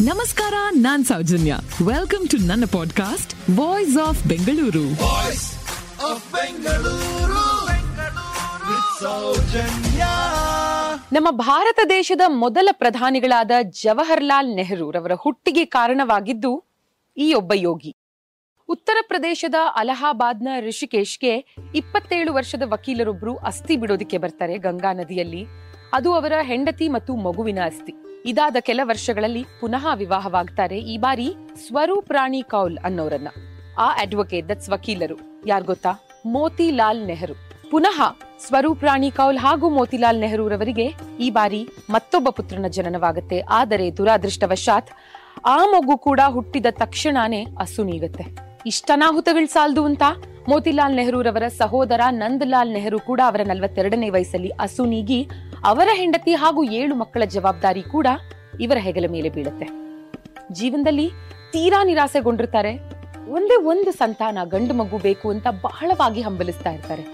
[0.00, 1.56] ನಮಸ್ಕಾರ ನಾನ್ Soujanya.
[1.86, 4.90] Welcome to ನನ್ನ ಪಾಡ್ಕಾಸ್ಟ್ ವಾಯ್ಸ್ ಆಫ್ ಬೆಂಗಳೂರು
[11.12, 16.64] ನಮ್ಮ ಭಾರತ ದೇಶದ ಮೊದಲ ಪ್ರಧಾನಿಗಳಾದ ಜವಾಹರ್ಲಾಲ್ ನೆಹರು ರವರ ಹುಟ್ಟಿಗೆ ಕಾರಣವಾಗಿದ್ದು
[17.16, 17.96] ಈ ಒಬ್ಬ ಯೋಗಿ.
[18.68, 25.46] ಉತ್ತರ ಪ್ರದೇಶದ ಅಲಹಾಬಾದ್ನ ಋಷಿಕೇಶ್ಗೆ ಇಪ್ಪತ್ತೇಳು ವರ್ಷದ ವಕೀಲರೊಬ್ರು ಅಸ್ಥಿ ಬಿಡೋದಿಕ್ಕೆ ಬರ್ತಾರೆ ಗಂಗಾ ನದಿಯಲ್ಲಿ.
[25.92, 28.03] ಅದು ಅವರ ಹೆಂಡತಿ ಮತ್ತು ಮಗುವಿನ ಅಸ್ಥಿ.
[28.24, 30.78] ಇದಾದ ಕೆಲ ವರ್ಷಗಳಲ್ಲಿ ಪುನಃ ವಿವಾಹವಾಗ್ತಾರೆ.
[30.78, 31.34] ಈ ಬಾರಿ
[31.66, 33.28] ಸ್ವರೂಪ್ ರಾಣಿ ಕೌಲ್ ಅನ್ನೋರನ್ನ.
[33.78, 35.16] ಆ ಅಡ್ವೊಕೇಟ್ ದಟ್ಸ್ ವಕೀಲರು.
[35.46, 35.92] ಯಾರ್ ಗೊತ್ತಾ?
[36.26, 37.34] ಮೋತಿಲಾಲ್ ನೆಹರು.
[37.70, 38.02] ಪುನಃ
[38.46, 43.40] ಸ್ವರೂಪ್ ರಾಣಿ ಕೌಲ್ ಹಾಗೂ ಮೋತಿಲಾಲ್ ನೆಹರು ರವರಿಗೆ ಈ ಬಾರಿ ಮತ್ತೊಬ್ಬ ಪುತ್ರನ ಜನನವಾಗುತ್ತೆ.
[43.40, 44.90] ಆದರೆ ದುರಾದೃಷ್ಟವಶಾತ್
[45.44, 48.24] ಆ ಮಗು ಕೂಡ ಹುಟ್ಟಿದ ತಕ್ಷಣನೇ ಅಸುನೀಗತ್ತೆ.
[48.66, 50.02] ಇಷ್ಟನಾಹುತಗಳು ಸಾಲ್ದು ಅಂತ?
[50.48, 55.28] ಮೋತಿಲಾಲ್ ನೆಹರೂರವರ ಸಹೋದರ ನಂದಲಾಲ್ ನೆಹರು ಕೂಡ ಅವರ ನಲವತ್ತೆರಡನೇ ವಯಸ್ಸಲ್ಲಿ ಅಸುನೀಗಿ
[55.64, 58.06] ಅವರ ಹೆಂಡತಿ ಹಾಗೂ ಏಳು ಮಕ್ಕಳ ಜವಾಬ್ದಾರಿ ಕೂಡ
[58.60, 59.66] ಇವರ ಹೆಗಲ ಮೇಲೆ ಬೀಳುತ್ತೆ.
[60.52, 61.10] ಜೀವನದಲ್ಲಿ
[61.52, 62.72] ತೀರಾ ನಿರಾಸೆಗೊಂಡಿರ್ತಾರೆ.
[63.28, 67.04] ಒಂದೇ ಒಂದು ಸಂತಾನ ಗಂಡು ಮಗು ಬೇಕು ಅಂತ ಬಹಳವಾಗಿ ಹಂಬಲಿಸ್ತಾ ಇರ್ತಾರೆ.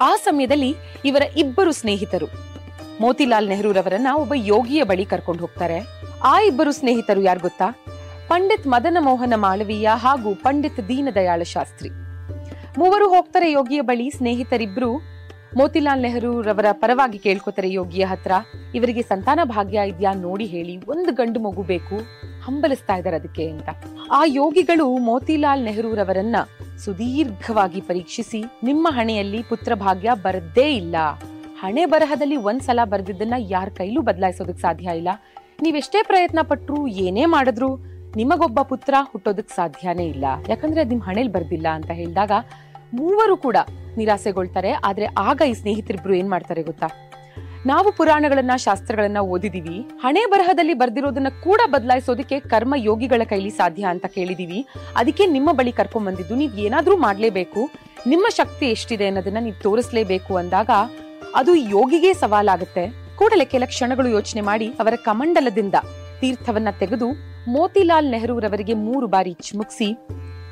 [0.00, 0.74] ಆ ಸಮಯದಲ್ಲಿ
[1.04, 2.26] ಇವರ ಇಬ್ಬರು ಸ್ನೇಹಿತರು.
[3.00, 5.80] ಮೋತಿಲಾಲ್ ನೆಹರೂರವರನ್ನ ಒಬ್ಬ ಯೋಗಿಯ ಬಳಿ ಕರ್ಕೊಂಡು ಹೋಗ್ತಾರೆ.
[6.22, 7.84] ಆ ಇಬ್ಬರು ಸ್ನೇಹಿತರು ಯಾರು ಗೊತ್ತಾ?
[8.28, 12.09] ಪಂಡಿತ್ ಮದನ ಮೋಹನ ಮಾಳವೀಯ ಹಾಗೂ ಪಂಡಿತ್ ದೀನದಯಾಳ ಶಾಸ್ತ್ರಿ.
[12.78, 14.90] ಮೂವರು ಹೋಗ್ತಾರೆ ಯೋಗಿಯ ಬಳಿ, ಸ್ನೇಹಿತರಿಬ್ರು.
[15.56, 18.32] ಮೋತಿಲಾಲ್ ನೆಹರು ರವರ ಪರವಾಗಿ ಕೇಳ್ಕೊತಾರೆ ಯೋಗಿಯ ಹತ್ರ.
[18.74, 21.96] ಇವರಿಗೆ ಸಂತಾನ ಭಾಗ್ಯ ಇದ್ಯಾ ನೋಡಿ ಹೇಳಿ, ಒಂದು ಗಂಡು ಮಗು ಬೇಕು,
[22.42, 23.68] ಹಂಬಲಿಸ್ತಾ ಇದ್ದಾರೆ ಅದಕ್ಕೆ ಅಂತ.
[24.10, 26.36] ಆ ಯೋಗಿಗಳು ಮೋತಿಲಾಲ್ ನೆಹರು ರವರನ್ನ
[26.78, 30.96] ಸುದೀರ್ಘವಾಗಿ ಪರೀಕ್ಷಿಸಿ, ನಿಮ್ಮ ಹಣೆಯಲ್ಲಿ ಪುತ್ರ ಭಾಗ್ಯ ಬರದೇ ಇಲ್ಲ.
[31.60, 35.08] ಹಣೆ ಬರಹದಲ್ಲಿ ಒಂದ್ಸಲ ಬರೆದಿದ್ದನ್ನ ಯಾರ ಕೈಲೂ ಬದಲಾಯಿಸೋದಕ್ಕೆ ಸಾಧ್ಯ ಇಲ್ಲ.
[35.62, 40.24] ನೀವೆಷ್ಟೇ ಪ್ರಯತ್ನ ಪಟ್ರು ಏನೇ ಮಾಡಿದ್ರು ನಿಮಗೊಬ್ಬ ಪುತ್ರ ಹುಟ್ಟೋದಕ್ ಸಾಧ್ಯನೇ ಇಲ್ಲ.
[40.48, 42.30] ಯಾಕಂದ್ರೆ ನಿಮ್ ಹಣೆಲ್ ಬರ್ದಿಲ್ಲ ಅಂತ ಹೇಳಿದಾಗ
[42.94, 43.56] ಮೂವರು ಕೂಡ
[43.96, 44.72] ನಿರಾಸೆಗೊಳ್ತಾರೆ.
[44.72, 46.86] ಆದ್ರೆ ಆಗ ಈ ಸ್ನೇಹಿತರಿಬ್ರು ಏನ್ ಮಾಡ್ತಾರೆ ಗೊತ್ತಾ?
[47.66, 49.86] ನಾವು ಪುರಾಣಗಳನ್ನ, ಶಾಸ್ತ್ರಗಳನ್ನ ಓದಿದೀವಿ.
[50.02, 54.66] ಹಣೆ ಬರಹದಲ್ಲಿ ಬರ್ದಿರೋದನ್ನ ಕೂಡ ಬದಲಾಯಿಸೋದಕ್ಕೆ ಕರ್ಮ ಯೋಗಿಗಳ ಕೈಲಿ ಸಾಧ್ಯ ಅಂತ ಕೇಳಿದೀವಿ.
[54.96, 57.70] ಅದಕ್ಕೆ ನಿಮ್ಮ ಬಳಿ ಕರ್ಕೊಂಡ್ ಬಂದಿದ್ದು ನೀವ್ ಏನಾದ್ರೂ ಮಾಡ್ಲೇಬೇಕು.
[58.06, 60.70] ನಿಮ್ಮ ಶಕ್ತಿ ಎಷ್ಟಿದೆ ಅನ್ನೋದನ್ನ ನೀವು ತೋರಿಸ್ಲೇಬೇಕು ಅಂದಾಗ
[61.34, 62.88] ಅದು ಯೋಗಿಗೆ ಸವಾಲಾಗುತ್ತೆ.
[63.16, 65.74] ಕೂಡಲೇ ಕೆಲ ಕ್ಷಣಗಳು ಯೋಚನೆ ಮಾಡಿ ಅವರ ಕಮಂಡಲದಿಂದ
[66.20, 67.06] ತೀರ್ಥವನ್ನ ತೆಗೆದು
[67.48, 69.98] ಮೋತಿಲಾಲ್ ನೆಹರೂರವರಿಗೆ ಮೂರು ಬಾರಿ ಚಿಮುಕ್ಸಿ,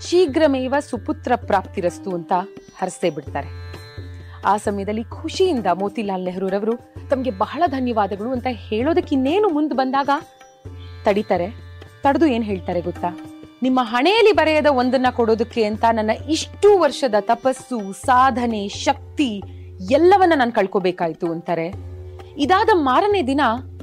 [0.09, 2.33] ಶೀಘ್ರಮೇವ ಸುಪುತ್ರ ಪ್ರಾಪ್ತಿರಸ್ತು ಅಂತ
[2.81, 3.69] ಹರಸೆ ಬಿಡ್ತಾರೆ.
[4.45, 6.77] ಆ ಸಮಯದಲ್ಲಿ ಖುಷಿಯಿಂದ ಮೋತಿಲಾಲ್ ನೆಹರೂರವರು
[7.11, 10.11] ತಮಗೆ ಬಹಳ ಧನ್ಯವಾದಗಳು ಅಂತ ಹೇಳೋದಕ್ಕೆ ಇನ್ನೇನು ಮುಂದೆ ಬಂದಾಗ
[11.05, 11.49] ತಡಿತಾರೆ.
[12.03, 13.09] ತಡೆದು ಏನ್ ಹೇಳ್ತಾರೆ ಗೊತ್ತಾ?
[13.63, 19.43] ನಿಮ್ಮ ಹಣೆಯಲ್ಲಿ ಬರೆಯದ ಒಂದನ್ನ ಕೊಡೋದಕ್ಕೆ ಅಂತ ನನ್ನ ಇಷ್ಟು ವರ್ಷದ ತಪಸ್ಸು, ಸಾಧನೆ, ಶಕ್ತಿ
[19.91, 21.69] ಎಲ್ಲವನ್ನ ನಾನು ಕಳ್ಕೋಬೇಕಾಯ್ತು ಅಂತಾರೆ.
[22.39, 23.41] ಇದಾದ ಮಾರನೇ ದಿನ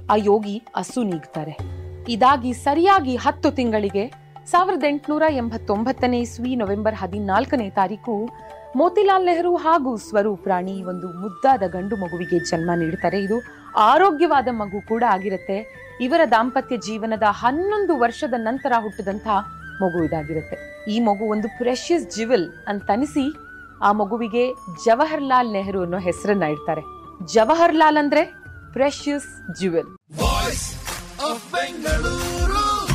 [0.10, 1.75] ಆ ಯೋಗಿ ಅಸು ನೀಗ್ತಾರೆ.
[2.14, 4.04] ಇದಾಗಿ ಸರಿಯಾಗಿ ಹತ್ತು ತಿಂಗಳಿಗೆ
[4.52, 8.30] ಸಾವಿರದ ಎಂಟುನೂರ ಎಂಬತ್ತೊಂಬತ್ತನೇ ಇಸ್ವಿ ನವೆಂಬರ್ ಹದಿನಾಲ್ಕನೇ ತಾರೀಕು
[8.76, 13.20] ಮೋತಿಲಾಲ್ ನೆಹರು ಹಾಗೂ ಸ್ವರೂಪ್ ರಾಣಿ ಒಂದು ಮುದ್ದಾದ ಗಂಡು ಮಗುವಿಗೆ ಜನ್ಮ ನೀಡ್ತಾರೆ.
[13.22, 13.38] ಇದು
[13.76, 15.58] ಆರೋಗ್ಯವಾದ ಮಗು ಕೂಡ ಆಗಿರುತ್ತೆ.
[16.02, 19.38] ಇವರ ದಾಂಪತ್ಯ ಜೀವನದ ಹನ್ನೊಂದು ವರ್ಷದ ನಂತರ ಹುಟ್ಟಿದಂತಹ
[19.82, 20.58] ಮಗು ಇದಾಗಿರುತ್ತೆ.
[20.92, 23.26] ಈ ಮಗು ಒಂದು ಪ್ರೆಷಿಯಸ್ ಜಿವಲ್ ಅಂತನಿಸಿ
[23.82, 24.46] ಆ ಮಗುವಿಗೆ
[24.86, 26.82] ಜವಹರ್ಲಾಲ್ ನೆಹರು ಅನ್ನೋ ಹೆಸರನ್ನ ಇಡ್ತಾರೆ.
[27.34, 28.26] ಜವಹರ್ಲಾಲ್ ಅಂದ್ರೆ
[28.74, 29.30] precious
[29.60, 29.92] jewel